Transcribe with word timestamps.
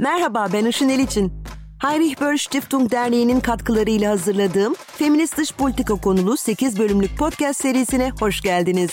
Merhaba 0.00 0.48
ben 0.52 0.64
Işın 0.64 0.88
Eliçin. 0.88 1.32
Heinrich 1.78 2.20
Böll 2.20 2.36
Stiftung 2.36 2.90
Derneği'nin 2.90 3.40
katkılarıyla 3.40 4.10
hazırladığım 4.10 4.74
Feminist 4.74 5.36
Dış 5.36 5.52
Politika 5.52 5.94
konulu 5.94 6.36
8 6.36 6.78
bölümlük 6.78 7.18
podcast 7.18 7.60
serisine 7.60 8.10
hoş 8.20 8.40
geldiniz. 8.40 8.90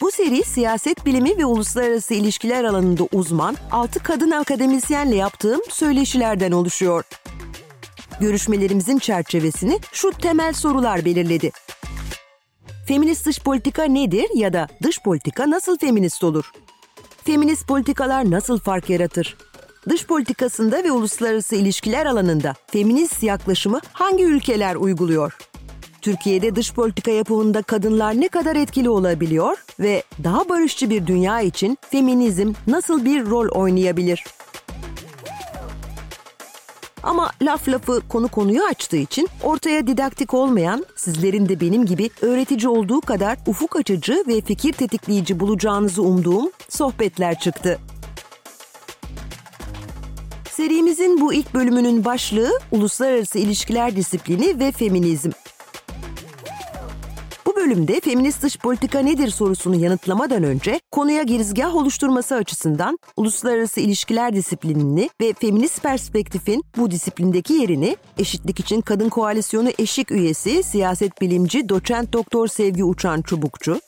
Bu 0.00 0.10
seri 0.10 0.44
siyaset 0.44 1.06
bilimi 1.06 1.38
ve 1.38 1.44
uluslararası 1.44 2.14
ilişkiler 2.14 2.64
alanında 2.64 3.02
uzman 3.12 3.56
6 3.70 4.02
kadın 4.02 4.30
akademisyenle 4.30 5.16
yaptığım 5.16 5.60
söyleşilerden 5.68 6.52
oluşuyor. 6.52 7.04
Görüşmelerimizin 8.20 8.98
çerçevesini 8.98 9.78
şu 9.92 10.10
temel 10.10 10.52
sorular 10.52 11.04
belirledi. 11.04 11.50
Feminist 12.88 13.26
dış 13.26 13.40
politika 13.40 13.84
nedir 13.84 14.26
ya 14.34 14.52
da 14.52 14.68
dış 14.82 15.02
politika 15.02 15.50
nasıl 15.50 15.78
feminist 15.78 16.24
olur? 16.24 16.52
Feminist 17.30 17.68
politikalar 17.68 18.30
nasıl 18.30 18.58
fark 18.58 18.90
yaratır? 18.90 19.36
Dış 19.88 20.06
politikasında 20.06 20.84
ve 20.84 20.92
uluslararası 20.92 21.56
ilişkiler 21.56 22.06
alanında 22.06 22.54
feminist 22.66 23.22
yaklaşımı 23.22 23.80
hangi 23.92 24.24
ülkeler 24.24 24.74
uyguluyor? 24.74 25.38
Türkiye'de 26.02 26.56
dış 26.56 26.74
politika 26.74 27.10
yapımında 27.10 27.62
kadınlar 27.62 28.20
ne 28.20 28.28
kadar 28.28 28.56
etkili 28.56 28.88
olabiliyor 28.88 29.64
ve 29.80 30.02
daha 30.24 30.48
barışçı 30.48 30.90
bir 30.90 31.06
dünya 31.06 31.40
için 31.40 31.78
feminizm 31.90 32.52
nasıl 32.66 33.04
bir 33.04 33.26
rol 33.26 33.48
oynayabilir? 33.48 34.24
Ama 37.02 37.30
laf 37.42 37.68
lafı 37.68 38.02
konu 38.08 38.28
konuyu 38.28 38.64
açtığı 38.64 38.96
için 38.96 39.28
ortaya 39.42 39.86
didaktik 39.86 40.34
olmayan, 40.34 40.86
sizlerin 40.96 41.48
de 41.48 41.60
benim 41.60 41.86
gibi 41.86 42.10
öğretici 42.20 42.68
olduğu 42.68 43.00
kadar 43.00 43.38
ufuk 43.46 43.76
açıcı 43.76 44.24
ve 44.28 44.40
fikir 44.40 44.72
tetikleyici 44.72 45.40
bulacağınızı 45.40 46.02
umduğum 46.02 46.50
sohbetler 46.68 47.38
çıktı. 47.38 47.78
Serimizin 50.50 51.20
bu 51.20 51.34
ilk 51.34 51.54
bölümünün 51.54 52.04
başlığı 52.04 52.50
Uluslararası 52.70 53.38
İlişkiler 53.38 53.96
Disiplini 53.96 54.58
ve 54.58 54.72
Feminizm 54.72 55.30
bölümde 57.70 58.00
feminist 58.00 58.42
dış 58.42 58.58
politika 58.58 58.98
nedir 58.98 59.28
sorusunu 59.28 59.76
yanıtlamadan 59.76 60.42
önce 60.42 60.80
konuya 60.90 61.22
girizgah 61.22 61.76
oluşturması 61.76 62.34
açısından 62.34 62.98
uluslararası 63.16 63.80
ilişkiler 63.80 64.34
disiplinini 64.34 65.10
ve 65.20 65.32
feminist 65.32 65.82
perspektifin 65.82 66.64
bu 66.76 66.90
disiplindeki 66.90 67.52
yerini 67.52 67.96
Eşitlik 68.18 68.60
için 68.60 68.80
Kadın 68.80 69.08
Koalisyonu 69.08 69.68
eşik 69.78 70.10
üyesi 70.10 70.62
siyaset 70.62 71.20
bilimci 71.20 71.68
doçent 71.68 72.12
doktor 72.12 72.48
Sevgi 72.48 72.84
Uçan 72.84 73.22
Çubukçu, 73.22 73.80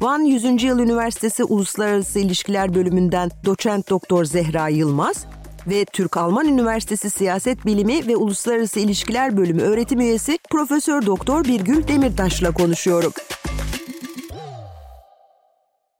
Van 0.00 0.20
100. 0.20 0.62
Yıl 0.62 0.78
Üniversitesi 0.78 1.44
Uluslararası 1.44 2.18
İlişkiler 2.18 2.74
Bölümünden 2.74 3.30
doçent 3.44 3.90
doktor 3.90 4.24
Zehra 4.24 4.68
Yılmaz 4.68 5.26
ve 5.66 5.84
Türk-Alman 5.84 6.48
Üniversitesi 6.48 7.10
Siyaset 7.10 7.66
Bilimi 7.66 8.06
ve 8.06 8.16
Uluslararası 8.16 8.80
İlişkiler 8.80 9.36
Bölümü 9.36 9.62
öğretim 9.62 10.00
üyesi 10.00 10.38
Profesör 10.50 11.06
Doktor 11.06 11.44
Birgül 11.44 11.88
Demirtaş'la 11.88 12.50
konuşuyorum. 12.50 13.12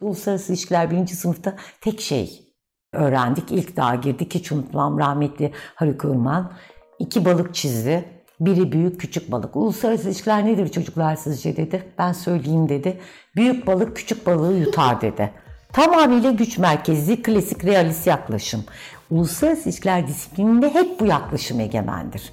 Uluslararası 0.01 0.53
ilişkiler 0.53 0.91
birinci 0.91 1.17
sınıfta 1.17 1.57
tek 1.81 2.01
şey 2.01 2.55
öğrendik. 2.93 3.53
İlk 3.53 3.77
daha 3.77 3.95
girdik 3.95 4.35
hiç 4.35 4.53
unutmam 4.53 4.99
rahmetli 4.99 5.53
Haluk 5.75 6.05
Urman. 6.05 6.53
iki 6.99 7.25
balık 7.25 7.55
çizdi. 7.55 8.05
Biri 8.41 8.73
büyük 8.73 9.01
küçük 9.01 9.33
balık. 9.33 9.57
Uluslararası 9.57 10.09
ilişkiler 10.09 10.47
nedir 10.47 10.69
çocuklar 10.69 11.17
sizce 11.17 11.57
dedi. 11.57 11.93
Ben 11.99 12.13
söyleyeyim 12.13 12.69
dedi. 12.69 13.01
Büyük 13.37 13.67
balık 13.67 13.97
küçük 13.97 14.27
balığı 14.27 14.55
yutar 14.55 15.01
dedi. 15.01 15.33
Tamamıyla 15.73 16.31
güç 16.31 16.59
merkezli 16.59 17.23
klasik 17.23 17.65
realist 17.65 18.07
yaklaşım. 18.07 18.65
Uluslararası 19.11 19.69
ilişkiler 19.69 20.09
disiplininde 20.09 20.75
hep 20.75 21.01
bu 21.01 21.07
yaklaşım 21.07 21.61
egemendir. 21.61 22.33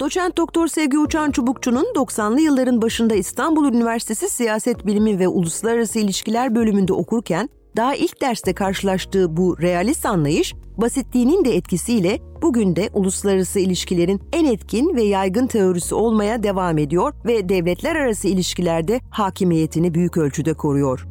Doçent 0.00 0.36
Doktor 0.36 0.66
Sevgi 0.66 0.98
Uçan 0.98 1.30
Çubukçu'nun 1.30 1.86
90'lı 1.94 2.40
yılların 2.40 2.82
başında 2.82 3.14
İstanbul 3.14 3.74
Üniversitesi 3.74 4.28
Siyaset 4.28 4.86
Bilimi 4.86 5.18
ve 5.18 5.28
Uluslararası 5.28 5.98
İlişkiler 5.98 6.54
bölümünde 6.54 6.92
okurken 6.92 7.48
daha 7.76 7.94
ilk 7.94 8.20
derste 8.20 8.54
karşılaştığı 8.54 9.36
bu 9.36 9.58
realist 9.62 10.06
anlayış, 10.06 10.54
basitliğinin 10.76 11.44
de 11.44 11.56
etkisiyle 11.56 12.18
bugün 12.42 12.76
de 12.76 12.90
uluslararası 12.92 13.60
ilişkilerin 13.60 14.20
en 14.32 14.44
etkin 14.44 14.96
ve 14.96 15.02
yaygın 15.02 15.46
teorisi 15.46 15.94
olmaya 15.94 16.42
devam 16.42 16.78
ediyor 16.78 17.14
ve 17.24 17.48
devletler 17.48 17.96
arası 17.96 18.28
ilişkilerde 18.28 19.00
hakimiyetini 19.10 19.94
büyük 19.94 20.16
ölçüde 20.16 20.54
koruyor. 20.54 21.06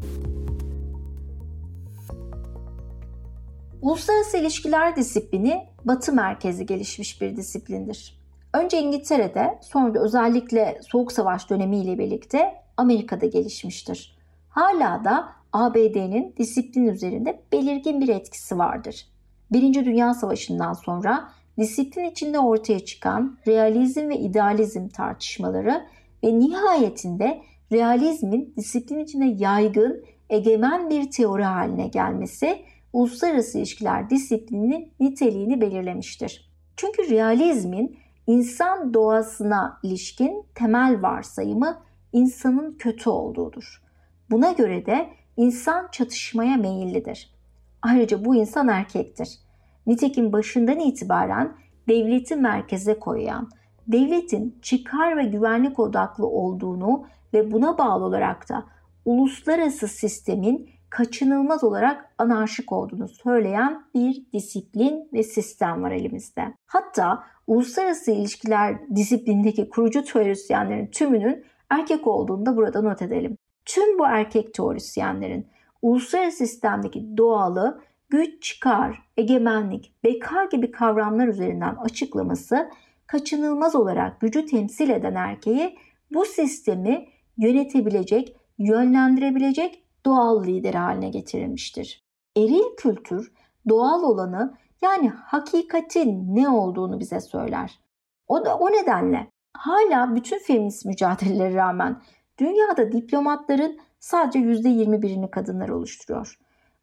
Uluslararası 3.82 4.38
ilişkiler 4.38 4.96
disiplini 4.96 5.68
Batı 5.86 6.14
merkezi 6.14 6.66
gelişmiş 6.66 7.22
bir 7.22 7.38
disiplindir. 7.38 8.22
Önce 8.54 8.82
İngiltere'de, 8.82 9.60
sonra 9.62 10.00
özellikle 10.00 10.80
Soğuk 10.88 11.12
Savaş 11.12 11.50
dönemiyle 11.50 11.98
birlikte 11.98 12.54
Amerika'da 12.78 13.26
gelişmiştir. 13.26 14.18
Hala 14.50 15.04
da 15.04 15.30
ABD'nin 15.54 16.36
disiplin 16.38 16.88
üzerinde 16.88 17.42
belirgin 17.52 18.02
bir 18.02 18.08
etkisi 18.08 18.58
vardır. 18.58 19.11
Birinci 19.52 19.86
Dünya 19.86 20.14
Savaşı'ndan 20.14 20.74
sonra 20.74 21.30
disiplin 21.58 22.04
içinde 22.04 22.40
ortaya 22.40 22.80
çıkan 22.80 23.38
realizm 23.48 24.10
ve 24.10 24.20
idealizm 24.20 24.88
tartışmaları 24.88 25.86
ve 26.24 26.40
nihayetinde 26.40 27.42
realizmin 27.72 28.54
disiplin 28.58 29.00
içinde 29.00 29.26
yaygın, 29.26 30.04
egemen 30.30 30.90
bir 30.90 31.12
teori 31.12 31.44
haline 31.44 31.88
gelmesi 31.88 32.62
uluslararası 32.94 33.58
ilişkiler 33.58 34.10
disiplininin 34.10 34.92
niteliğini 35.00 35.62
belirlemiştir. 35.62 36.52
Çünkü 36.78 37.10
realizmin 37.10 38.00
insan 38.28 38.94
doğasına 38.94 39.80
ilişkin 39.84 40.44
temel 40.56 41.02
varsayımı 41.02 41.82
insanın 42.14 42.76
kötü 42.80 43.10
olduğudur. 43.10 43.84
Buna 44.30 44.52
göre 44.52 44.86
de 44.86 45.10
insan 45.38 45.88
çatışmaya 45.92 46.58
meyillidir. 46.58 47.41
Ayrıca 47.82 48.26
bu 48.26 48.36
insan 48.36 48.68
erkektir. 48.68 49.40
Nitekim 49.88 50.34
başından 50.34 50.80
itibaren 50.80 51.56
devleti 51.88 52.36
merkeze 52.36 53.00
koyan, 53.00 53.50
devletin 53.88 54.60
çıkar 54.62 55.18
ve 55.18 55.24
güvenlik 55.24 55.80
odaklı 55.80 56.28
olduğunu 56.28 57.06
ve 57.34 57.52
buna 57.52 57.78
bağlı 57.78 58.06
olarak 58.06 58.50
da 58.50 58.66
uluslararası 59.06 59.88
sistemin 59.88 60.70
kaçınılmaz 60.90 61.64
olarak 61.64 62.14
anarşik 62.18 62.72
olduğunu 62.72 63.08
söyleyen 63.08 63.84
bir 63.96 64.26
disiplin 64.34 65.10
ve 65.14 65.24
sistem 65.24 65.84
var 65.84 65.92
elimizde. 65.92 66.54
Hatta 66.66 67.24
uluslararası 67.48 68.12
ilişkiler 68.12 68.76
disiplindeki 68.96 69.70
kurucu 69.70 70.04
teorisyenlerin 70.04 70.88
tümünün 70.88 71.46
erkek 71.70 72.08
olduğunu 72.08 72.46
da 72.46 72.58
burada 72.58 72.82
not 72.82 73.02
edelim. 73.02 73.38
Tüm 73.66 74.00
bu 74.00 74.06
erkek 74.06 74.54
teorisyenlerin 74.54 75.48
uluslararası 75.82 76.38
sistemdeki 76.38 77.18
doğalı, 77.18 77.82
güç 78.10 78.44
çıkar, 78.44 79.04
egemenlik, 79.18 79.96
beka 80.04 80.46
gibi 80.46 80.72
kavramlar 80.72 81.28
üzerinden 81.28 81.76
açıklaması 81.76 82.70
kaçınılmaz 83.08 83.76
olarak 83.76 84.22
gücü 84.22 84.46
temsil 84.46 84.90
eden 84.90 85.16
erkeği 85.16 85.78
bu 86.14 86.26
sistemi 86.26 87.06
yönetebilecek, 87.38 88.36
yönlendirebilecek 88.58 89.84
doğal 90.06 90.44
lider 90.44 90.74
haline 90.74 91.10
getirilmiştir. 91.10 92.04
Eril 92.38 92.76
kültür 92.78 93.32
doğal 93.70 94.04
olanı 94.04 94.58
yani 94.82 95.10
hakikatin 95.10 96.36
ne 96.36 96.50
olduğunu 96.50 97.00
bize 97.00 97.22
söyler. 97.22 97.80
O 98.28 98.46
da 98.46 98.58
o 98.58 98.72
nedenle 98.72 99.28
hala 99.54 100.16
bütün 100.16 100.40
feminist 100.40 100.86
mücadeleleri 100.86 101.56
rağmen 101.56 102.02
dünyada 102.40 102.92
diplomatların 102.92 103.80
sadece 104.02 104.40
%21'ini 104.40 105.32
kadınlar 105.32 105.70
oluşturuyor. 105.70 106.40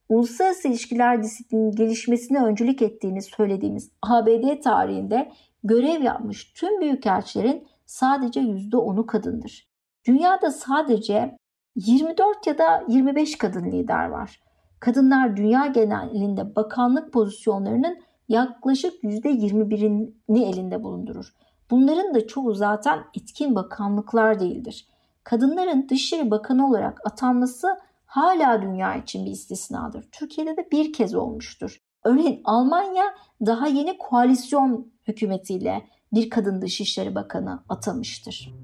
Uluslararası 0.09 0.69
ilişkiler 0.69 1.23
disiplinin 1.23 1.73
gelişmesine 1.73 2.45
öncülük 2.45 2.83
ettiğini 2.83 3.23
söylediğimiz 3.23 3.91
ABD 4.03 4.63
tarihinde 4.63 5.33
görev 5.65 6.03
yapmış 6.03 6.53
tüm 6.53 6.81
büyükelçilerin 6.81 7.67
sadece 7.87 8.41
%10'u 8.41 9.07
kadındır. 9.07 9.69
Dünyada 10.07 10.51
sadece 10.51 11.37
24 11.77 12.47
ya 12.47 12.59
da 12.59 12.85
25 12.89 13.39
kadın 13.39 13.65
lider 13.65 14.09
var. 14.09 14.41
Kadınlar 14.81 15.37
dünya 15.37 15.67
genelinde 15.67 16.57
bakanlık 16.57 17.13
pozisyonlarının 17.13 17.99
yaklaşık 18.29 19.05
%21'ini 19.05 20.45
elinde 20.45 20.83
bulundurur. 20.83 21.35
Bunların 21.71 22.15
da 22.15 22.27
çoğu 22.27 22.55
zaten 22.55 22.99
etkin 23.15 23.55
bakanlıklar 23.55 24.41
değildir. 24.41 24.89
Kadınların 25.29 25.89
Dışişleri 25.89 26.31
Bakanı 26.31 26.69
olarak 26.69 27.01
atanması 27.05 27.69
hala 28.07 28.63
dünya 28.63 28.95
için 28.95 29.27
bir 29.27 29.31
istisnadır. 29.31 30.09
Türkiye'de 30.13 30.57
de 30.57 30.69
bir 30.73 30.93
kez 30.93 31.15
olmuştur. 31.15 31.81
Örneğin 32.05 32.41
Almanya 32.45 33.05
daha 33.47 33.67
yeni 33.67 33.99
koalisyon 33.99 34.93
hükümetiyle 35.09 35.85
bir 36.13 36.31
kadın 36.31 36.63
Dışişleri 36.63 37.15
Bakanı 37.15 37.63
atamıştır. 37.69 38.55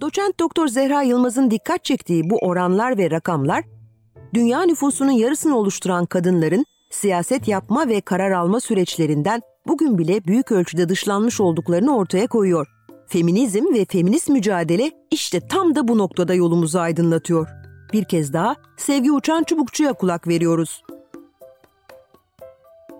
Doçent 0.00 0.40
Doktor 0.40 0.68
Zehra 0.68 1.02
Yılmaz'ın 1.02 1.50
dikkat 1.50 1.84
çektiği 1.84 2.30
bu 2.30 2.36
oranlar 2.36 2.98
ve 2.98 3.10
rakamlar, 3.10 3.64
dünya 4.34 4.62
nüfusunun 4.62 5.10
yarısını 5.10 5.56
oluşturan 5.56 6.06
kadınların 6.06 6.64
siyaset 6.90 7.48
yapma 7.48 7.88
ve 7.88 8.00
karar 8.00 8.30
alma 8.30 8.60
süreçlerinden 8.60 9.40
bugün 9.66 9.98
bile 9.98 10.24
büyük 10.24 10.52
ölçüde 10.52 10.88
dışlanmış 10.88 11.40
olduklarını 11.40 11.96
ortaya 11.96 12.26
koyuyor. 12.26 12.73
Feminizm 13.06 13.74
ve 13.74 13.84
feminist 13.84 14.28
mücadele 14.28 14.92
işte 15.10 15.40
tam 15.48 15.74
da 15.74 15.88
bu 15.88 15.98
noktada 15.98 16.34
yolumuzu 16.34 16.78
aydınlatıyor. 16.78 17.48
Bir 17.92 18.04
kez 18.04 18.32
daha 18.32 18.56
Sevgi 18.76 19.12
Uçan 19.12 19.42
Çubukçu'ya 19.42 19.92
kulak 19.92 20.28
veriyoruz 20.28 20.82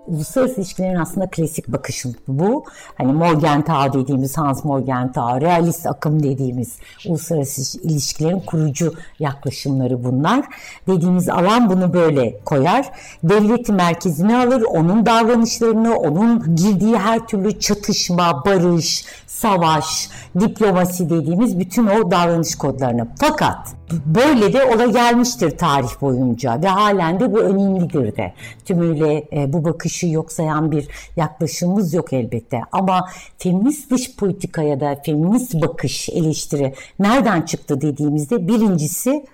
uluslararası 0.06 0.60
ilişkilerin 0.60 0.94
aslında 0.94 1.26
klasik 1.26 1.68
bakışı 1.68 2.08
bu. 2.28 2.64
Hani 2.98 3.12
Morgenthau 3.12 3.92
dediğimiz 3.92 4.38
Hans 4.38 4.64
Morgenthau, 4.64 5.40
realist 5.40 5.86
akım 5.86 6.22
dediğimiz 6.22 6.76
uluslararası 7.08 7.80
ilişkilerin 7.80 8.40
kurucu 8.40 8.94
yaklaşımları 9.18 10.04
bunlar. 10.04 10.44
Dediğimiz 10.86 11.28
alan 11.28 11.70
bunu 11.70 11.92
böyle 11.92 12.38
koyar. 12.44 12.90
Devleti 13.24 13.72
merkezine 13.72 14.36
alır, 14.36 14.62
onun 14.62 15.06
davranışlarını, 15.06 15.96
onun 15.96 16.56
girdiği 16.56 16.96
her 16.96 17.26
türlü 17.26 17.60
çatışma, 17.60 18.44
barış, 18.46 19.04
savaş, 19.26 20.08
diplomasi 20.40 21.10
dediğimiz 21.10 21.58
bütün 21.58 21.86
o 21.86 22.10
davranış 22.10 22.54
kodlarını. 22.54 23.08
Fakat 23.18 23.74
böyle 24.06 24.52
de 24.52 24.64
ola 24.64 24.86
gelmiştir 24.86 25.58
tarih 25.58 26.00
boyunca 26.00 26.62
ve 26.62 26.68
halen 26.68 27.20
de 27.20 27.32
bu 27.32 27.38
önemlidir 27.38 28.16
de. 28.16 28.34
Tümüyle 28.64 29.28
e, 29.32 29.52
bu 29.52 29.64
bakışı 29.64 30.06
yok 30.06 30.32
sayan 30.32 30.72
bir 30.72 30.88
yaklaşımımız 31.16 31.94
yok 31.94 32.12
elbette. 32.12 32.60
Ama 32.72 33.08
feminist 33.38 33.90
dış 33.90 34.16
politikaya 34.16 34.80
da 34.80 35.00
feminist 35.06 35.54
bakış 35.54 36.08
eleştiri 36.08 36.74
nereden 36.98 37.42
çıktı 37.42 37.80
dediğimizde 37.80 38.48
birincisi 38.48 39.24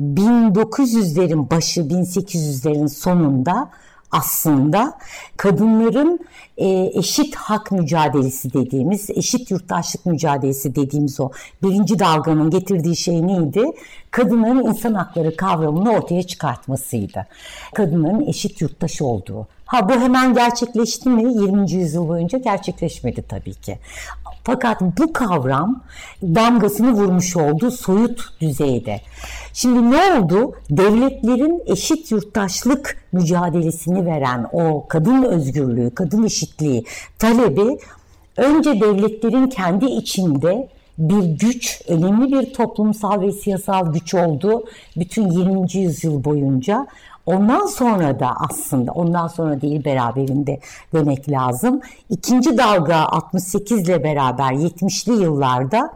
1900'lerin 0.00 1.50
başı 1.50 1.80
1800'lerin 1.80 2.88
sonunda 2.88 3.70
aslında 4.10 4.98
kadınların 5.36 6.20
e, 6.56 6.90
eşit 6.94 7.34
hak 7.34 7.72
mücadelesi 7.72 8.52
dediğimiz, 8.52 9.10
eşit 9.10 9.50
yurttaşlık 9.50 10.06
mücadelesi 10.06 10.74
dediğimiz 10.74 11.20
o 11.20 11.30
birinci 11.62 11.98
dalganın 11.98 12.50
getirdiği 12.50 12.96
şey 12.96 13.26
neydi? 13.26 13.64
Kadınların 14.10 14.64
insan 14.64 14.94
hakları 14.94 15.36
kavramını 15.36 15.90
ortaya 15.90 16.22
çıkartmasıydı. 16.22 17.26
Kadınların 17.74 18.26
eşit 18.26 18.60
yurttaş 18.60 19.02
olduğu. 19.02 19.46
Ha 19.66 19.88
bu 19.88 19.92
hemen 19.92 20.34
gerçekleşti 20.34 21.08
mi? 21.08 21.34
20. 21.34 21.72
yüzyıl 21.72 22.08
boyunca 22.08 22.38
gerçekleşmedi 22.38 23.24
tabii 23.28 23.54
ki. 23.54 23.78
Fakat 24.44 24.80
bu 24.80 25.12
kavram 25.12 25.82
damgasını 26.22 26.92
vurmuş 26.92 27.36
oldu 27.36 27.70
soyut 27.70 28.40
düzeyde. 28.40 29.00
Şimdi 29.52 29.90
ne 29.90 29.96
oldu? 29.96 30.52
Devletlerin 30.70 31.62
eşit 31.66 32.10
yurttaşlık 32.10 32.96
mücadelesini 33.12 34.06
veren 34.06 34.46
o 34.52 34.86
kadın 34.88 35.22
özgürlüğü, 35.22 35.94
kadın 35.94 36.24
eşitliği 36.24 36.84
talebi 37.18 37.78
önce 38.36 38.80
devletlerin 38.80 39.46
kendi 39.46 39.84
içinde 39.84 40.68
bir 40.98 41.24
güç, 41.24 41.82
önemli 41.88 42.32
bir 42.32 42.54
toplumsal 42.54 43.20
ve 43.20 43.32
siyasal 43.32 43.92
güç 43.92 44.14
oldu 44.14 44.64
bütün 44.96 45.30
20. 45.30 45.74
yüzyıl 45.74 46.24
boyunca. 46.24 46.86
Ondan 47.26 47.66
sonra 47.66 48.20
da 48.20 48.30
aslında 48.50 48.92
ondan 48.92 49.28
sonra 49.28 49.60
değil 49.60 49.84
beraberinde 49.84 50.60
demek 50.94 51.30
lazım. 51.30 51.80
İkinci 52.10 52.58
dalga 52.58 52.96
68 52.96 53.80
ile 53.80 54.04
beraber 54.04 54.52
70'li 54.52 55.22
yıllarda 55.22 55.90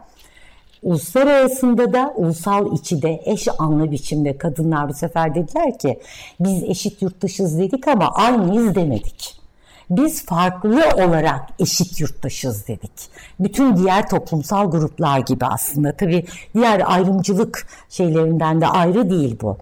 uluslararasında 0.83 1.93
da 1.93 2.13
ulusal 2.15 2.73
içi 2.73 3.01
de 3.01 3.21
eş 3.25 3.47
anlı 3.59 3.91
biçimde 3.91 4.37
kadınlar 4.37 4.89
bu 4.89 4.93
sefer 4.93 5.35
dediler 5.35 5.79
ki 5.79 5.99
biz 6.39 6.63
eşit 6.63 7.01
yurttaşız 7.01 7.59
dedik 7.59 7.87
ama 7.87 8.11
aynıyız 8.11 8.75
demedik. 8.75 9.42
Biz 9.89 10.25
farklı 10.25 10.83
olarak 10.95 11.49
eşit 11.59 11.99
yurttaşız 11.99 12.67
dedik. 12.67 13.09
Bütün 13.39 13.77
diğer 13.77 14.09
toplumsal 14.09 14.71
gruplar 14.71 15.19
gibi 15.19 15.45
aslında. 15.45 15.91
Tabii 15.97 16.25
diğer 16.53 16.81
ayrımcılık 16.85 17.67
şeylerinden 17.89 18.61
de 18.61 18.67
ayrı 18.67 19.09
değil 19.09 19.37
bu. 19.41 19.57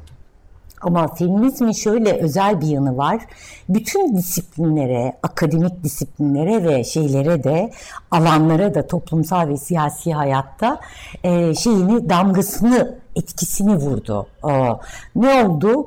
Ama 0.82 1.08
feminizmin 1.08 1.72
şöyle 1.72 2.14
özel 2.14 2.62
bir 2.62 2.68
yanı 2.68 2.98
var. 2.98 3.22
Bütün 3.70 4.18
disiplinlere, 4.18 5.18
akademik 5.24 5.84
disiplinlere 5.84 6.64
ve 6.64 6.84
şeylere 6.84 7.44
de, 7.44 7.72
alanlara 8.12 8.76
da 8.76 8.88
toplumsal 8.88 9.48
ve 9.48 9.58
siyasi 9.58 10.14
hayatta 10.14 10.80
e, 11.24 11.56
şeyini, 11.56 12.10
damgasını, 12.10 12.96
etkisini 13.16 13.76
vurdu. 13.76 14.28
E, 14.50 14.70
ne 15.16 15.44
oldu? 15.44 15.86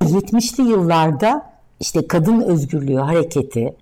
70'li 0.00 0.62
yıllarda 0.62 1.57
işte 1.80 2.08
kadın 2.08 2.40
özgürlüğü 2.40 2.96
hareketi, 2.96 3.74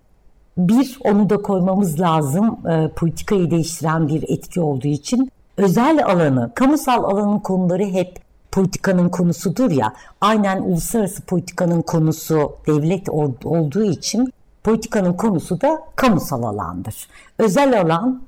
bir 0.58 0.98
onu 1.04 1.31
da 1.31 1.37
koymamız 1.37 2.00
lazım 2.00 2.58
e, 2.69 2.88
politikayı 2.88 3.50
değiştiren 3.50 4.08
bir 4.08 4.22
etki 4.28 4.60
olduğu 4.60 4.88
için 4.88 5.31
özel 5.56 6.06
alanı, 6.06 6.52
kamusal 6.54 7.04
alanın 7.04 7.38
konuları 7.38 7.84
hep 7.84 8.19
politikanın 8.52 9.08
konusudur 9.08 9.70
ya. 9.70 9.93
Aynen 10.20 10.62
uluslararası 10.62 11.22
politikanın 11.22 11.82
konusu 11.82 12.52
devlet 12.66 13.08
olduğu 13.44 13.84
için 13.84 14.32
politikanın 14.64 15.12
konusu 15.12 15.60
da 15.60 15.82
kamusal 15.96 16.42
alandır. 16.42 17.08
Özel 17.38 17.81
alan 17.81 18.22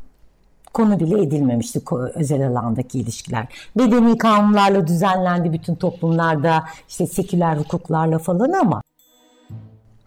konu 0.75 1.00
bile 1.00 1.23
edilmemişti 1.23 1.81
özel 2.14 2.49
alandaki 2.49 2.99
ilişkiler. 2.99 3.49
Bedeni 3.76 4.19
kanunlarla 4.19 4.87
düzenlendi 4.87 5.53
bütün 5.53 5.75
toplumlarda 5.75 6.64
işte 6.88 7.06
seküler 7.06 7.56
hukuklarla 7.56 8.19
falan 8.19 8.53
ama 8.53 8.82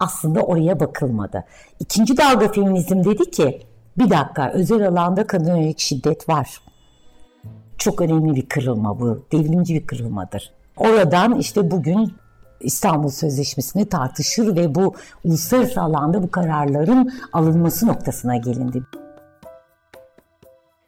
aslında 0.02 0.40
oraya 0.40 0.80
bakılmadı. 0.80 1.44
İkinci 1.80 2.16
dalga 2.16 2.48
feminizm 2.48 3.04
dedi 3.04 3.30
ki 3.30 3.62
bir 3.98 4.10
dakika 4.10 4.50
özel 4.50 4.88
alanda 4.88 5.26
kadın 5.26 5.56
yönelik 5.56 5.78
şiddet 5.78 6.28
var 6.28 6.60
çok 7.82 8.00
önemli 8.00 8.36
bir 8.36 8.48
kırılma 8.48 9.00
bu. 9.00 9.24
Devrimci 9.32 9.74
bir 9.74 9.86
kırılmadır. 9.86 10.52
Oradan 10.76 11.38
işte 11.38 11.70
bugün 11.70 12.12
İstanbul 12.60 13.08
Sözleşmesi'ni 13.08 13.88
tartışır 13.88 14.56
ve 14.56 14.74
bu 14.74 14.94
uluslararası 15.24 15.80
alanda 15.80 16.22
bu 16.22 16.30
kararların 16.30 17.12
alınması 17.32 17.86
noktasına 17.86 18.36
gelindi. 18.36 18.82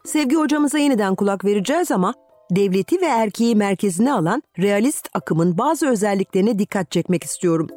Sevgi 0.04 0.36
hocamıza 0.36 0.78
yeniden 0.78 1.14
kulak 1.14 1.44
vereceğiz 1.44 1.90
ama 1.90 2.14
devleti 2.50 3.00
ve 3.00 3.06
erkeği 3.06 3.56
merkezine 3.56 4.12
alan 4.12 4.42
realist 4.58 5.08
akımın 5.14 5.58
bazı 5.58 5.88
özelliklerine 5.88 6.58
dikkat 6.58 6.90
çekmek 6.90 7.24
istiyorum. 7.24 7.68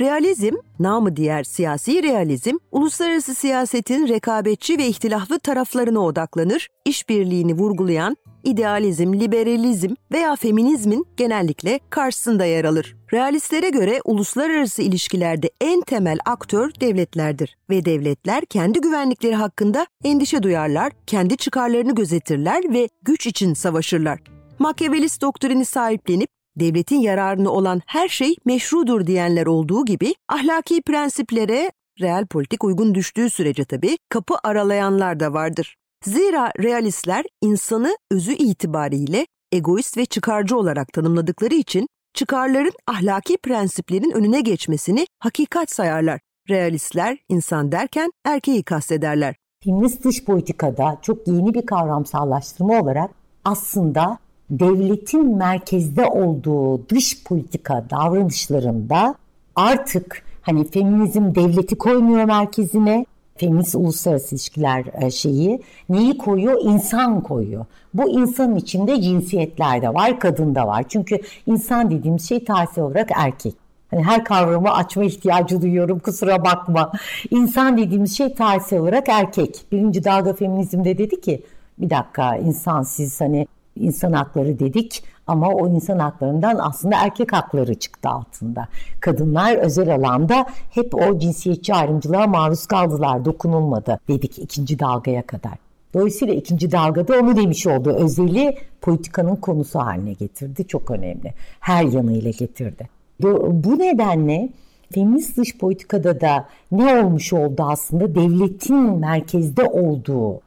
Realizm, 0.00 0.54
namı 0.78 1.16
diğer 1.16 1.44
siyasi 1.44 2.02
realizm, 2.02 2.56
uluslararası 2.72 3.34
siyasetin 3.34 4.08
rekabetçi 4.08 4.78
ve 4.78 4.86
ihtilaflı 4.86 5.38
taraflarına 5.38 6.00
odaklanır, 6.00 6.68
işbirliğini 6.84 7.54
vurgulayan 7.54 8.16
idealizm, 8.44 9.12
liberalizm 9.12 9.94
veya 10.12 10.36
feminizmin 10.36 11.06
genellikle 11.16 11.80
karşısında 11.90 12.44
yer 12.44 12.64
alır. 12.64 12.96
Realistlere 13.12 13.70
göre 13.70 14.00
uluslararası 14.04 14.82
ilişkilerde 14.82 15.50
en 15.60 15.80
temel 15.80 16.18
aktör 16.26 16.70
devletlerdir 16.80 17.56
ve 17.70 17.84
devletler 17.84 18.44
kendi 18.44 18.80
güvenlikleri 18.80 19.34
hakkında 19.34 19.86
endişe 20.04 20.42
duyarlar, 20.42 20.92
kendi 21.06 21.36
çıkarlarını 21.36 21.94
gözetirler 21.94 22.74
ve 22.74 22.88
güç 23.02 23.26
için 23.26 23.54
savaşırlar. 23.54 24.20
Machiavellist 24.58 25.22
doktrini 25.22 25.64
sahiplenip 25.64 26.39
devletin 26.56 27.00
yararını 27.00 27.50
olan 27.50 27.82
her 27.86 28.08
şey 28.08 28.34
meşrudur 28.44 29.06
diyenler 29.06 29.46
olduğu 29.46 29.84
gibi 29.84 30.14
ahlaki 30.28 30.82
prensiplere 30.82 31.72
real 32.00 32.26
politik 32.26 32.64
uygun 32.64 32.94
düştüğü 32.94 33.30
sürece 33.30 33.64
tabii 33.64 33.98
kapı 34.08 34.34
aralayanlar 34.44 35.20
da 35.20 35.32
vardır. 35.32 35.76
Zira 36.04 36.52
realistler 36.62 37.24
insanı 37.42 37.96
özü 38.10 38.32
itibariyle 38.32 39.26
egoist 39.52 39.96
ve 39.96 40.04
çıkarcı 40.04 40.56
olarak 40.56 40.92
tanımladıkları 40.92 41.54
için 41.54 41.88
çıkarların 42.14 42.72
ahlaki 42.86 43.36
prensiplerin 43.36 44.10
önüne 44.10 44.40
geçmesini 44.40 45.06
hakikat 45.18 45.70
sayarlar. 45.70 46.20
Realistler 46.48 47.18
insan 47.28 47.72
derken 47.72 48.10
erkeği 48.24 48.62
kastederler. 48.62 49.34
Feminist 49.64 50.04
dış 50.04 50.24
politikada 50.24 50.98
çok 51.02 51.28
yeni 51.28 51.54
bir 51.54 51.66
kavramsallaştırma 51.66 52.80
olarak 52.80 53.10
aslında 53.44 54.18
devletin 54.50 55.36
merkezde 55.36 56.06
olduğu 56.06 56.88
dış 56.88 57.24
politika 57.24 57.84
davranışlarında 57.90 59.14
artık 59.56 60.22
hani 60.42 60.64
feminizm 60.68 61.34
devleti 61.34 61.78
koymuyor 61.78 62.24
merkezine, 62.24 63.06
feminist 63.36 63.74
uluslararası 63.74 64.34
ilişkiler 64.34 64.84
e, 65.02 65.10
şeyi 65.10 65.62
neyi 65.88 66.18
koyuyor? 66.18 66.60
İnsan 66.62 67.20
koyuyor. 67.20 67.64
Bu 67.94 68.10
insanın 68.10 68.56
içinde 68.56 69.02
cinsiyetler 69.02 69.82
de 69.82 69.94
var, 69.94 70.20
kadın 70.20 70.54
da 70.54 70.66
var. 70.66 70.84
Çünkü 70.88 71.20
insan 71.46 71.90
dediğimiz 71.90 72.28
şey 72.28 72.44
tarihsel 72.44 72.84
olarak 72.84 73.10
erkek. 73.16 73.54
Hani 73.90 74.02
her 74.02 74.24
kavramı 74.24 74.72
açma 74.72 75.04
ihtiyacı 75.04 75.62
duyuyorum 75.62 75.98
kusura 75.98 76.44
bakma. 76.44 76.92
İnsan 77.30 77.78
dediğimiz 77.78 78.16
şey 78.16 78.34
tarihsel 78.34 78.78
olarak 78.78 79.08
erkek. 79.08 79.64
Birinci 79.72 80.04
dalga 80.04 80.32
feminizmde 80.32 80.98
dedi 80.98 81.20
ki 81.20 81.42
Bir 81.78 81.90
dakika 81.90 82.36
insan 82.36 82.82
siz 82.82 83.20
hani 83.20 83.46
insan 83.76 84.12
hakları 84.12 84.58
dedik 84.58 85.04
ama 85.26 85.48
o 85.48 85.68
insan 85.68 85.98
haklarından 85.98 86.58
aslında 86.60 86.96
erkek 87.04 87.32
hakları 87.32 87.74
çıktı 87.74 88.08
altında. 88.08 88.68
Kadınlar 89.00 89.56
özel 89.56 89.94
alanda 89.94 90.46
hep 90.70 90.94
o 90.94 91.18
cinsiyetçi 91.18 91.74
ayrımcılığa 91.74 92.26
maruz 92.26 92.66
kaldılar, 92.66 93.24
dokunulmadı 93.24 93.98
dedik 94.08 94.38
ikinci 94.38 94.78
dalgaya 94.78 95.26
kadar. 95.26 95.52
Dolayısıyla 95.94 96.34
ikinci 96.34 96.72
dalgada 96.72 97.20
onu 97.20 97.36
demiş 97.36 97.66
oldu. 97.66 97.90
Özeli 97.90 98.58
politikanın 98.80 99.36
konusu 99.36 99.78
haline 99.78 100.12
getirdi. 100.12 100.66
Çok 100.66 100.90
önemli. 100.90 101.34
Her 101.60 101.84
yanıyla 101.84 102.30
getirdi. 102.30 102.88
Bu 103.22 103.78
nedenle 103.78 104.48
feminist 104.94 105.36
dış 105.36 105.58
politikada 105.58 106.20
da 106.20 106.48
ne 106.72 107.02
olmuş 107.02 107.32
oldu 107.32 107.62
aslında? 107.68 108.14
Devletin 108.14 108.98
merkezde 108.98 109.64
olduğu 109.64 110.40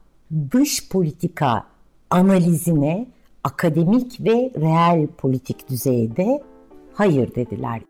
dış 0.52 0.90
politika 0.90 1.64
analizine 2.10 3.08
akademik 3.44 4.20
ve 4.20 4.52
reel 4.62 5.08
politik 5.08 5.70
düzeyde 5.70 6.44
hayır 6.94 7.36
dediler. 7.36 7.82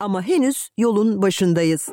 Ama 0.00 0.22
henüz 0.22 0.68
yolun 0.78 1.22
başındayız. 1.22 1.88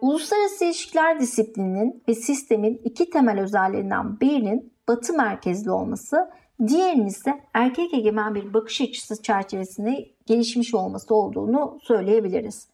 Uluslararası 0.00 0.64
ilişkiler 0.64 1.20
disiplininin 1.20 2.02
ve 2.08 2.14
sistemin 2.14 2.80
iki 2.84 3.10
temel 3.10 3.40
özelliğinden 3.40 4.20
birinin 4.20 4.72
batı 4.88 5.12
merkezli 5.12 5.70
olması, 5.70 6.30
diğerinin 6.66 7.06
ise 7.06 7.40
erkek 7.54 7.94
egemen 7.94 8.34
bir 8.34 8.54
bakış 8.54 8.80
açısı 8.80 9.22
çerçevesinde 9.22 10.10
gelişmiş 10.26 10.74
olması 10.74 11.14
olduğunu 11.14 11.78
söyleyebiliriz. 11.82 12.68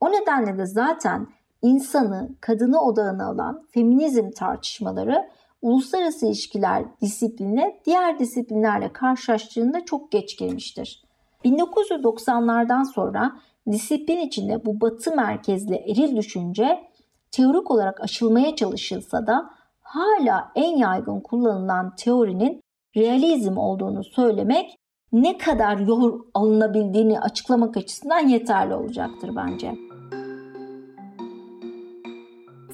O 0.00 0.12
nedenle 0.12 0.58
de 0.58 0.66
zaten 0.66 1.26
insanı, 1.62 2.30
kadını 2.40 2.80
odağına 2.80 3.26
alan 3.26 3.66
feminizm 3.70 4.30
tartışmaları 4.30 5.28
uluslararası 5.62 6.26
ilişkiler 6.26 6.84
disipline 7.00 7.80
diğer 7.86 8.18
disiplinlerle 8.18 8.92
karşılaştığında 8.92 9.84
çok 9.84 10.12
geç 10.12 10.38
girmiştir. 10.38 11.04
1990'lardan 11.44 12.92
sonra 12.92 13.32
disiplin 13.70 14.20
içinde 14.20 14.66
bu 14.66 14.80
batı 14.80 15.16
merkezli 15.16 15.74
eril 15.74 16.16
düşünce 16.16 16.88
teorik 17.30 17.70
olarak 17.70 18.00
aşılmaya 18.00 18.56
çalışılsa 18.56 19.26
da 19.26 19.50
hala 19.80 20.52
en 20.54 20.76
yaygın 20.76 21.20
kullanılan 21.20 21.94
teorinin 21.96 22.60
realizm 22.96 23.56
olduğunu 23.56 24.04
söylemek 24.04 24.78
ne 25.12 25.38
kadar 25.38 25.78
yol 25.78 26.20
alınabildiğini 26.34 27.20
açıklamak 27.20 27.76
açısından 27.76 28.28
yeterli 28.28 28.74
olacaktır 28.74 29.30
bence. 29.36 29.87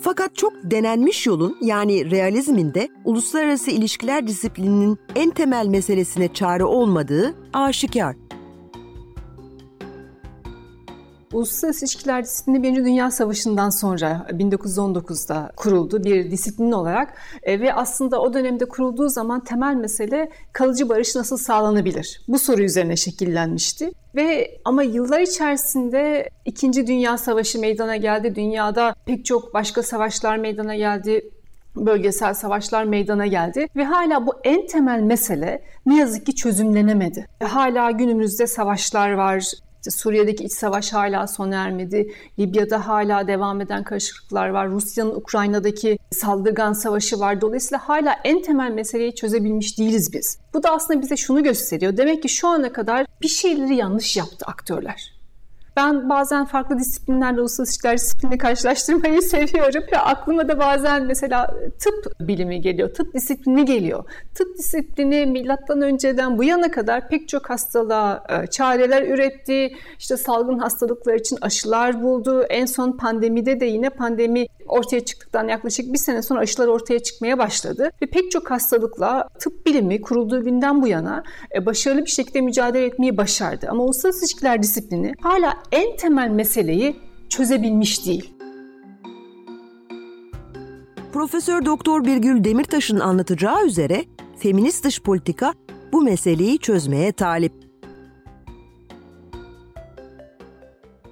Fakat 0.04 0.36
çok 0.36 0.52
denenmiş 0.62 1.26
yolun 1.26 1.56
yani 1.60 2.10
realizmin 2.10 2.74
de 2.74 2.88
uluslararası 3.04 3.70
ilişkiler 3.70 4.26
disiplininin 4.26 4.98
en 5.14 5.30
temel 5.30 5.66
meselesine 5.66 6.32
çare 6.32 6.64
olmadığı 6.64 7.34
aşikar. 7.52 8.16
Uluslararası 11.34 11.84
İlişkiler 11.84 12.24
Disiplini 12.24 12.62
Birinci 12.62 12.84
Dünya 12.84 13.10
Savaşı'ndan 13.10 13.70
sonra 13.70 14.26
1919'da 14.30 15.52
kuruldu 15.56 16.04
bir 16.04 16.30
disiplin 16.30 16.72
olarak 16.72 17.14
e, 17.42 17.60
ve 17.60 17.74
aslında 17.74 18.20
o 18.20 18.34
dönemde 18.34 18.64
kurulduğu 18.64 19.08
zaman 19.08 19.44
temel 19.44 19.74
mesele 19.74 20.30
kalıcı 20.52 20.88
barış 20.88 21.16
nasıl 21.16 21.36
sağlanabilir? 21.36 22.20
Bu 22.28 22.38
soru 22.38 22.62
üzerine 22.62 22.96
şekillenmişti. 22.96 23.90
Ve 24.14 24.58
ama 24.64 24.82
yıllar 24.82 25.20
içerisinde 25.20 26.30
İkinci 26.44 26.86
Dünya 26.86 27.18
Savaşı 27.18 27.60
meydana 27.60 27.96
geldi. 27.96 28.34
Dünyada 28.34 28.94
pek 29.06 29.24
çok 29.24 29.54
başka 29.54 29.82
savaşlar 29.82 30.36
meydana 30.36 30.76
geldi 30.76 31.30
bölgesel 31.76 32.34
savaşlar 32.34 32.84
meydana 32.84 33.26
geldi 33.26 33.66
ve 33.76 33.84
hala 33.84 34.26
bu 34.26 34.34
en 34.44 34.66
temel 34.66 35.00
mesele 35.00 35.62
ne 35.86 35.98
yazık 35.98 36.26
ki 36.26 36.34
çözümlenemedi. 36.34 37.26
Hala 37.42 37.90
günümüzde 37.90 38.46
savaşlar 38.46 39.12
var, 39.12 39.44
işte 39.84 39.98
Suriye'deki 39.98 40.44
iç 40.44 40.52
savaş 40.52 40.92
hala 40.92 41.26
sona 41.26 41.54
ermedi. 41.54 42.14
Libya'da 42.38 42.86
hala 42.86 43.26
devam 43.28 43.60
eden 43.60 43.84
karışıklıklar 43.84 44.48
var. 44.48 44.70
Rusya'nın 44.70 45.14
Ukrayna'daki 45.14 45.98
saldırgan 46.10 46.72
savaşı 46.72 47.20
var. 47.20 47.40
Dolayısıyla 47.40 47.88
hala 47.88 48.16
en 48.24 48.42
temel 48.42 48.70
meseleyi 48.70 49.14
çözebilmiş 49.14 49.78
değiliz 49.78 50.12
biz. 50.12 50.38
Bu 50.54 50.62
da 50.62 50.70
aslında 50.70 51.02
bize 51.02 51.16
şunu 51.16 51.42
gösteriyor. 51.42 51.96
Demek 51.96 52.22
ki 52.22 52.28
şu 52.28 52.48
ana 52.48 52.72
kadar 52.72 53.06
bir 53.22 53.28
şeyleri 53.28 53.76
yanlış 53.76 54.16
yaptı 54.16 54.46
aktörler. 54.46 55.13
Ben 55.76 56.08
bazen 56.08 56.44
farklı 56.44 56.78
disiplinlerle 56.78 57.40
uluslararası 57.40 57.62
ilişkiler 57.62 57.98
disiplinini 57.98 58.38
karşılaştırmayı 58.38 59.22
seviyorum. 59.34 59.82
Ve 59.92 59.98
aklıma 59.98 60.48
da 60.48 60.58
bazen 60.58 61.06
mesela 61.06 61.46
tıp 61.80 62.20
bilimi 62.20 62.60
geliyor, 62.60 62.94
tıp 62.94 63.14
disiplini 63.14 63.64
geliyor. 63.64 64.04
Tıp 64.34 64.58
disiplini 64.58 65.26
milattan 65.26 65.82
önceden 65.82 66.38
bu 66.38 66.44
yana 66.44 66.70
kadar 66.70 67.08
pek 67.08 67.28
çok 67.28 67.50
hastalığa 67.50 68.24
e, 68.28 68.46
çareler 68.46 69.02
üretti. 69.02 69.76
İşte 69.98 70.16
salgın 70.16 70.58
hastalıklar 70.58 71.14
için 71.14 71.38
aşılar 71.40 72.02
buldu. 72.02 72.42
En 72.42 72.66
son 72.66 72.92
pandemide 72.92 73.60
de 73.60 73.66
yine 73.66 73.90
pandemi 73.90 74.46
ortaya 74.68 75.04
çıktıktan 75.04 75.48
yaklaşık 75.48 75.92
bir 75.92 75.98
sene 75.98 76.22
sonra 76.22 76.40
aşılar 76.40 76.66
ortaya 76.66 76.98
çıkmaya 76.98 77.38
başladı. 77.38 77.90
Ve 78.02 78.06
pek 78.06 78.30
çok 78.30 78.50
hastalıkla 78.50 79.28
tıp 79.38 79.66
bilimi 79.66 80.00
kurulduğu 80.00 80.44
günden 80.44 80.82
bu 80.82 80.86
yana 80.86 81.22
e, 81.54 81.66
başarılı 81.66 82.04
bir 82.04 82.10
şekilde 82.10 82.40
mücadele 82.40 82.86
etmeyi 82.86 83.16
başardı. 83.16 83.66
Ama 83.70 83.84
uluslararası 83.84 84.24
ilişkiler 84.24 84.62
disiplini 84.62 85.12
hala 85.22 85.63
en 85.72 85.96
temel 85.96 86.28
meseleyi 86.28 86.96
çözebilmiş 87.28 88.06
değil. 88.06 88.34
Profesör 91.12 91.64
Doktor 91.64 92.04
Birgül 92.04 92.44
Demirtaş'ın 92.44 93.00
anlatacağı 93.00 93.66
üzere 93.66 94.04
feminist 94.38 94.84
dış 94.84 95.02
politika 95.02 95.54
bu 95.92 96.02
meseleyi 96.02 96.58
çözmeye 96.58 97.12
talip. 97.12 97.52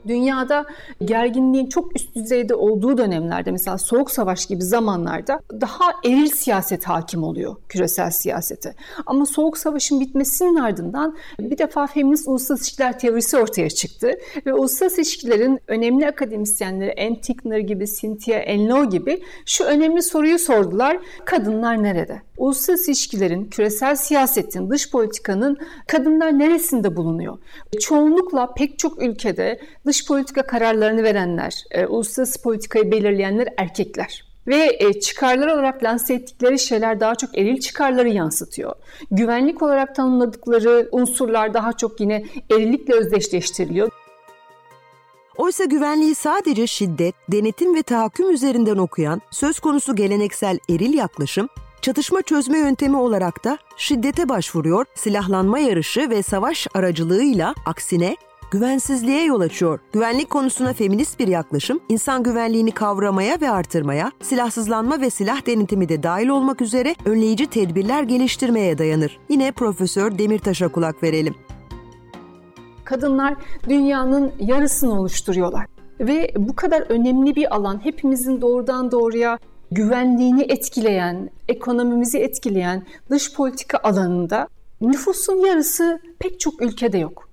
Dünyada 0.08 0.66
gerginliğin 1.04 1.66
çok 1.66 1.96
üst 1.96 2.14
düzeyde 2.14 2.54
olduğu 2.54 2.98
dönemlerde 2.98 3.50
mesela 3.50 3.78
Soğuk 3.78 4.10
Savaş 4.10 4.46
gibi 4.46 4.62
zamanlarda 4.62 5.40
daha 5.60 5.92
eril 6.04 6.30
siyaset 6.30 6.84
hakim 6.84 7.22
oluyor 7.22 7.56
küresel 7.68 8.10
siyasete. 8.10 8.74
Ama 9.06 9.26
Soğuk 9.26 9.58
Savaş'ın 9.58 10.00
bitmesinin 10.00 10.56
ardından 10.56 11.16
bir 11.40 11.58
defa 11.58 11.86
feminist 11.86 12.28
uluslararası 12.28 12.64
ilişkiler 12.64 12.98
teorisi 12.98 13.36
ortaya 13.36 13.70
çıktı 13.70 14.12
ve 14.46 14.54
uluslararası 14.54 15.00
ilişkilerin 15.00 15.60
önemli 15.66 16.06
akademisyenleri 16.06 17.06
Ann 17.06 17.14
Tickner 17.14 17.58
gibi, 17.58 17.86
Cynthia 17.86 18.38
Enlow 18.38 18.98
gibi 18.98 19.22
şu 19.46 19.64
önemli 19.64 20.02
soruyu 20.02 20.38
sordular. 20.38 20.98
Kadınlar 21.24 21.82
nerede? 21.82 22.22
Uluslararası 22.36 22.90
ilişkilerin, 22.90 23.44
küresel 23.44 23.96
siyasetin, 23.96 24.70
dış 24.70 24.90
politikanın 24.90 25.58
kadınlar 25.86 26.38
neresinde 26.38 26.96
bulunuyor? 26.96 27.38
Çoğunlukla 27.80 28.54
pek 28.54 28.78
çok 28.78 29.02
ülkede 29.02 29.60
dış 29.86 29.91
politika 30.00 30.46
kararlarını 30.46 31.02
verenler, 31.02 31.64
e, 31.70 31.86
uluslararası 31.86 32.42
politikayı 32.42 32.92
belirleyenler 32.92 33.48
erkekler. 33.56 34.32
Ve 34.46 34.76
e, 34.78 35.00
çıkarlar 35.00 35.48
olarak 35.48 35.84
lanse 35.84 36.14
ettikleri 36.14 36.58
şeyler 36.58 37.00
daha 37.00 37.14
çok 37.14 37.38
eril 37.38 37.60
çıkarları 37.60 38.08
yansıtıyor. 38.08 38.74
Güvenlik 39.10 39.62
olarak 39.62 39.94
tanımladıkları 39.94 40.88
unsurlar 40.92 41.54
daha 41.54 41.72
çok 41.72 42.00
yine 42.00 42.24
erillikle 42.50 42.94
özdeşleştiriliyor. 42.94 43.90
Oysa 45.36 45.64
güvenliği 45.64 46.14
sadece 46.14 46.66
şiddet, 46.66 47.14
denetim 47.32 47.74
ve 47.74 47.82
tahakküm 47.82 48.30
üzerinden 48.30 48.76
okuyan 48.76 49.20
söz 49.30 49.60
konusu 49.60 49.96
geleneksel 49.96 50.58
eril 50.70 50.94
yaklaşım, 50.94 51.48
çatışma 51.82 52.22
çözme 52.22 52.58
yöntemi 52.58 52.96
olarak 52.96 53.44
da 53.44 53.58
şiddete 53.76 54.28
başvuruyor, 54.28 54.86
silahlanma 54.94 55.58
yarışı 55.58 56.10
ve 56.10 56.22
savaş 56.22 56.66
aracılığıyla 56.74 57.54
aksine 57.66 58.16
güvensizliğe 58.52 59.24
yol 59.24 59.40
açıyor. 59.40 59.80
Güvenlik 59.92 60.30
konusuna 60.30 60.72
feminist 60.72 61.18
bir 61.18 61.28
yaklaşım, 61.28 61.80
insan 61.88 62.22
güvenliğini 62.22 62.70
kavramaya 62.70 63.40
ve 63.40 63.50
artırmaya, 63.50 64.12
silahsızlanma 64.22 65.00
ve 65.00 65.10
silah 65.10 65.46
denetimi 65.46 65.88
de 65.88 66.02
dahil 66.02 66.28
olmak 66.28 66.60
üzere 66.60 66.94
önleyici 67.04 67.46
tedbirler 67.46 68.02
geliştirmeye 68.02 68.78
dayanır. 68.78 69.18
Yine 69.28 69.52
Profesör 69.52 70.18
Demirtaş'a 70.18 70.68
kulak 70.68 71.02
verelim. 71.02 71.34
Kadınlar 72.84 73.34
dünyanın 73.68 74.32
yarısını 74.40 75.00
oluşturuyorlar 75.00 75.66
ve 76.00 76.32
bu 76.36 76.56
kadar 76.56 76.80
önemli 76.80 77.36
bir 77.36 77.54
alan 77.56 77.84
hepimizin 77.84 78.40
doğrudan 78.40 78.90
doğruya 78.90 79.38
güvenliğini 79.70 80.42
etkileyen, 80.42 81.30
ekonomimizi 81.48 82.18
etkileyen 82.18 82.86
dış 83.10 83.34
politika 83.34 83.78
alanında 83.82 84.48
nüfusun 84.80 85.46
yarısı 85.46 86.00
pek 86.18 86.40
çok 86.40 86.62
ülkede 86.62 86.98
yok. 86.98 87.31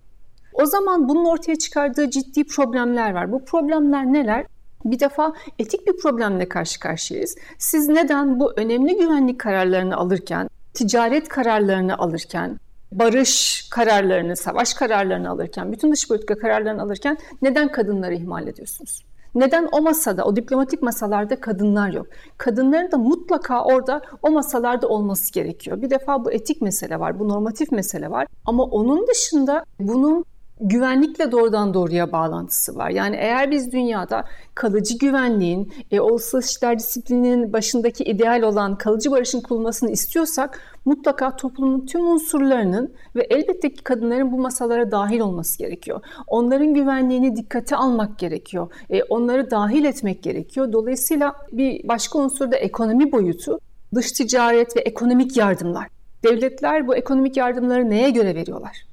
O 0.54 0.66
zaman 0.66 1.10
bunun 1.10 1.26
ortaya 1.26 1.56
çıkardığı 1.56 2.10
ciddi 2.10 2.44
problemler 2.44 3.14
var. 3.14 3.32
Bu 3.32 3.46
problemler 3.46 4.06
neler? 4.06 4.46
Bir 4.86 5.00
defa 5.00 5.34
etik 5.60 5.88
bir 5.88 5.98
problemle 5.98 6.50
karşı 6.50 6.80
karşıyayız. 6.80 7.36
Siz 7.58 7.90
neden 7.90 8.40
bu 8.40 8.54
önemli 8.56 8.98
güvenlik 8.98 9.40
kararlarını 9.40 9.98
alırken, 9.98 10.50
ticaret 10.74 11.28
kararlarını 11.28 11.98
alırken, 11.98 12.60
barış 12.92 13.68
kararlarını, 13.72 14.36
savaş 14.36 14.74
kararlarını 14.74 15.30
alırken, 15.30 15.72
bütün 15.72 15.92
dış 15.92 16.08
politika 16.08 16.38
kararlarını 16.38 16.82
alırken 16.82 17.18
neden 17.42 17.72
kadınları 17.72 18.16
ihmal 18.16 18.48
ediyorsunuz? 18.48 19.06
Neden 19.36 19.70
o 19.72 19.82
masada, 19.82 20.24
o 20.24 20.36
diplomatik 20.36 20.82
masalarda 20.82 21.40
kadınlar 21.40 21.90
yok? 21.90 22.08
Kadınların 22.38 22.92
da 22.92 22.98
mutlaka 22.98 23.64
orada 23.64 24.02
o 24.22 24.32
masalarda 24.32 24.88
olması 24.88 25.34
gerekiyor. 25.34 25.82
Bir 25.82 25.90
defa 25.90 26.26
bu 26.26 26.32
etik 26.32 26.62
mesele 26.62 27.00
var, 27.00 27.20
bu 27.20 27.30
normatif 27.30 27.72
mesele 27.72 28.12
var. 28.12 28.28
Ama 28.46 28.64
onun 28.64 29.08
dışında 29.08 29.66
bunun 29.80 30.26
güvenlikle 30.60 31.32
doğrudan 31.32 31.74
doğruya 31.74 32.12
bağlantısı 32.12 32.76
var. 32.76 32.90
Yani 32.90 33.16
eğer 33.16 33.52
biz 33.52 33.72
dünyada 33.72 34.26
kalıcı 34.56 34.98
güvenliğin, 34.98 35.74
e, 35.92 36.00
uluslararası 36.00 36.52
işler 36.52 36.80
disiplininin 36.80 37.54
başındaki 37.54 38.04
ideal 38.04 38.42
olan 38.42 38.78
kalıcı 38.78 39.12
barışın 39.12 39.42
kurulmasını 39.42 39.92
istiyorsak 39.92 40.62
mutlaka 40.86 41.36
toplumun 41.36 41.86
tüm 41.86 42.08
unsurlarının 42.08 42.94
ve 43.16 43.22
elbette 43.30 43.74
ki 43.74 43.84
kadınların 43.84 44.32
bu 44.32 44.38
masalara 44.38 44.92
dahil 44.92 45.20
olması 45.20 45.58
gerekiyor. 45.58 46.02
Onların 46.28 46.74
güvenliğini 46.74 47.36
dikkate 47.36 47.76
almak 47.76 48.20
gerekiyor. 48.20 48.72
E, 48.90 49.04
onları 49.04 49.52
dahil 49.52 49.86
etmek 49.86 50.24
gerekiyor. 50.24 50.74
Dolayısıyla 50.74 51.36
bir 51.52 51.88
başka 51.88 52.20
unsur 52.20 52.52
da 52.52 52.56
ekonomi 52.56 53.12
boyutu, 53.12 53.60
dış 53.96 54.12
ticaret 54.12 54.78
ve 54.78 54.82
ekonomik 54.82 55.38
yardımlar. 55.38 55.88
Devletler 56.24 56.88
bu 56.88 56.96
ekonomik 56.96 57.38
yardımları 57.38 57.90
neye 57.90 58.10
göre 58.10 58.36
veriyorlar? 58.36 58.89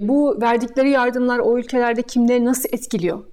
Bu 0.00 0.40
verdikleri 0.40 0.90
yardımlar 0.90 1.38
o 1.38 1.58
ülkelerde 1.58 2.02
kimleri 2.02 2.44
nasıl 2.44 2.68
etkiliyor? 2.72 3.24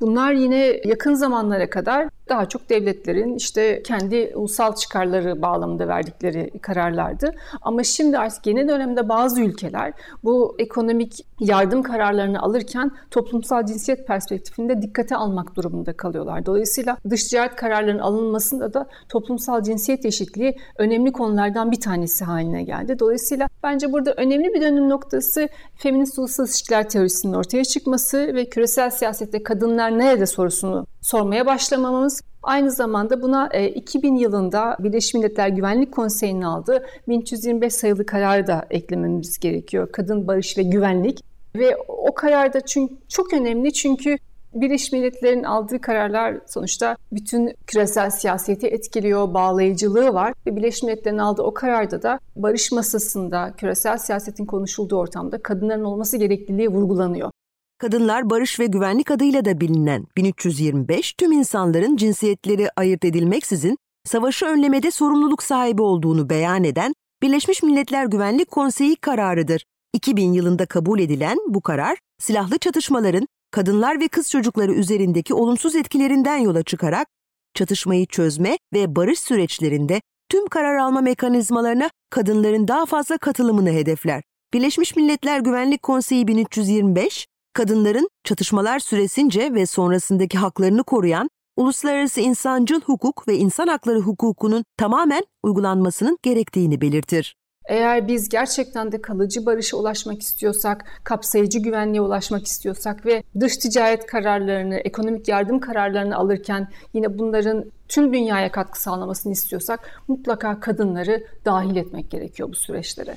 Bunlar 0.00 0.32
yine 0.32 0.80
yakın 0.84 1.14
zamanlara 1.14 1.70
kadar 1.70 2.08
daha 2.28 2.48
çok 2.48 2.70
devletlerin 2.70 3.34
işte 3.34 3.82
kendi 3.82 4.32
ulusal 4.34 4.74
çıkarları 4.74 5.42
bağlamında 5.42 5.88
verdikleri 5.88 6.50
kararlardı. 6.62 7.30
Ama 7.62 7.84
şimdi 7.84 8.18
artık 8.18 8.46
yeni 8.46 8.68
dönemde 8.68 9.08
bazı 9.08 9.40
ülkeler 9.40 9.92
bu 10.24 10.56
ekonomik 10.58 11.26
yardım 11.40 11.82
kararlarını 11.82 12.42
alırken 12.42 12.90
toplumsal 13.10 13.66
cinsiyet 13.66 14.06
perspektifinde 14.06 14.82
dikkate 14.82 15.16
almak 15.16 15.56
durumunda 15.56 15.92
kalıyorlar. 15.92 16.46
Dolayısıyla 16.46 16.96
dış 17.10 17.24
ticaret 17.24 17.56
kararlarının 17.56 18.02
alınmasında 18.02 18.74
da 18.74 18.88
toplumsal 19.08 19.62
cinsiyet 19.62 20.04
eşitliği 20.04 20.56
önemli 20.78 21.12
konulardan 21.12 21.72
bir 21.72 21.80
tanesi 21.80 22.24
haline 22.24 22.62
geldi. 22.62 22.98
Dolayısıyla 22.98 23.48
bence 23.62 23.92
burada 23.92 24.12
önemli 24.16 24.54
bir 24.54 24.60
dönüm 24.60 24.88
noktası 24.88 25.48
feminist 25.76 26.18
uluslararası 26.18 26.56
ilişkiler 26.56 26.88
teorisinin 26.88 27.32
ortaya 27.32 27.64
çıkması 27.64 28.34
ve 28.34 28.48
küresel 28.48 28.90
siyasette 28.90 29.42
kadınlar 29.42 29.98
nerede 29.98 30.26
sorusunu 30.26 30.86
sormaya 31.06 31.46
başlamamız. 31.46 32.20
Aynı 32.42 32.70
zamanda 32.70 33.22
buna 33.22 33.48
2000 33.48 34.16
e, 34.16 34.20
yılında 34.20 34.76
Birleşmiş 34.78 35.14
Milletler 35.14 35.48
Güvenlik 35.48 35.92
Konseyi'nin 35.92 36.42
aldığı 36.42 36.86
1325 37.08 37.74
sayılı 37.74 38.06
kararı 38.06 38.46
da 38.46 38.66
eklememiz 38.70 39.38
gerekiyor. 39.38 39.92
Kadın, 39.92 40.26
barış 40.26 40.58
ve 40.58 40.62
güvenlik. 40.62 41.20
Ve 41.56 41.76
o 41.88 42.14
kararda 42.14 42.60
çünkü 42.60 42.94
çok 43.08 43.34
önemli 43.34 43.72
çünkü 43.72 44.16
Birleşmiş 44.54 44.92
Milletler'in 44.92 45.42
aldığı 45.42 45.80
kararlar 45.80 46.34
sonuçta 46.46 46.96
bütün 47.12 47.54
küresel 47.66 48.10
siyaseti 48.10 48.66
etkiliyor, 48.66 49.34
bağlayıcılığı 49.34 50.14
var. 50.14 50.34
Ve 50.46 50.56
Birleşmiş 50.56 50.82
Milletler'in 50.82 51.18
aldığı 51.18 51.42
o 51.42 51.54
kararda 51.54 52.02
da 52.02 52.18
barış 52.36 52.72
masasında, 52.72 53.52
küresel 53.56 53.98
siyasetin 53.98 54.46
konuşulduğu 54.46 54.96
ortamda 54.96 55.42
kadınların 55.42 55.84
olması 55.84 56.16
gerekliliği 56.16 56.68
vurgulanıyor. 56.68 57.30
Kadınlar 57.78 58.30
Barış 58.30 58.60
ve 58.60 58.66
Güvenlik 58.66 59.10
adıyla 59.10 59.44
da 59.44 59.60
bilinen 59.60 60.06
1325 60.16 61.12
tüm 61.12 61.32
insanların 61.32 61.96
cinsiyetleri 61.96 62.68
ayırt 62.76 63.04
edilmeksizin 63.04 63.78
savaşı 64.04 64.46
önlemede 64.46 64.90
sorumluluk 64.90 65.42
sahibi 65.42 65.82
olduğunu 65.82 66.30
beyan 66.30 66.64
eden 66.64 66.94
Birleşmiş 67.22 67.62
Milletler 67.62 68.06
Güvenlik 68.06 68.50
Konseyi 68.50 68.96
kararıdır. 68.96 69.64
2000 69.94 70.32
yılında 70.32 70.66
kabul 70.66 71.00
edilen 71.00 71.38
bu 71.48 71.60
karar, 71.60 71.98
silahlı 72.18 72.58
çatışmaların 72.58 73.26
kadınlar 73.50 74.00
ve 74.00 74.08
kız 74.08 74.30
çocukları 74.30 74.72
üzerindeki 74.72 75.34
olumsuz 75.34 75.76
etkilerinden 75.76 76.36
yola 76.36 76.62
çıkarak 76.62 77.08
çatışmayı 77.54 78.06
çözme 78.06 78.58
ve 78.74 78.96
barış 78.96 79.20
süreçlerinde 79.20 80.00
tüm 80.28 80.48
karar 80.48 80.76
alma 80.76 81.00
mekanizmalarına 81.00 81.90
kadınların 82.10 82.68
daha 82.68 82.86
fazla 82.86 83.18
katılımını 83.18 83.70
hedefler. 83.70 84.22
Birleşmiş 84.54 84.96
Milletler 84.96 85.40
Güvenlik 85.40 85.82
Konseyi 85.82 86.28
1325, 86.28 87.26
kadınların 87.56 88.08
çatışmalar 88.24 88.78
süresince 88.78 89.54
ve 89.54 89.66
sonrasındaki 89.66 90.38
haklarını 90.38 90.84
koruyan 90.84 91.28
uluslararası 91.56 92.20
insancıl 92.20 92.80
hukuk 92.80 93.28
ve 93.28 93.36
insan 93.36 93.66
hakları 93.66 93.98
hukukunun 93.98 94.64
tamamen 94.78 95.22
uygulanmasının 95.42 96.18
gerektiğini 96.22 96.80
belirtir. 96.80 97.36
Eğer 97.68 98.08
biz 98.08 98.28
gerçekten 98.28 98.92
de 98.92 99.02
kalıcı 99.02 99.46
barışa 99.46 99.76
ulaşmak 99.76 100.22
istiyorsak, 100.22 100.84
kapsayıcı 101.04 101.58
güvenliğe 101.58 102.00
ulaşmak 102.00 102.46
istiyorsak 102.46 103.06
ve 103.06 103.22
dış 103.40 103.56
ticaret 103.56 104.06
kararlarını, 104.06 104.76
ekonomik 104.76 105.28
yardım 105.28 105.60
kararlarını 105.60 106.16
alırken 106.16 106.68
yine 106.94 107.18
bunların 107.18 107.64
tüm 107.88 108.12
dünyaya 108.12 108.52
katkı 108.52 108.82
sağlamasını 108.82 109.32
istiyorsak 109.32 110.02
mutlaka 110.08 110.60
kadınları 110.60 111.26
dahil 111.44 111.76
etmek 111.76 112.10
gerekiyor 112.10 112.48
bu 112.48 112.54
süreçlere. 112.54 113.16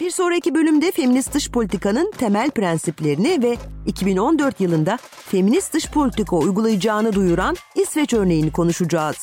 Bir 0.00 0.10
sonraki 0.10 0.54
bölümde 0.54 0.90
feminist 0.90 1.34
dış 1.34 1.50
politikanın 1.50 2.12
temel 2.18 2.50
prensiplerini 2.50 3.42
ve 3.42 3.56
2014 3.86 4.60
yılında 4.60 4.98
feminist 5.30 5.74
dış 5.74 5.90
politika 5.90 6.36
uygulayacağını 6.36 7.12
duyuran 7.12 7.56
İsveç 7.74 8.12
örneğini 8.12 8.52
konuşacağız. 8.52 9.16